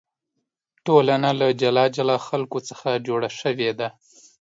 [0.85, 3.87] ټولنه له جلا جلا خلکو څخه جوړه شوې ده.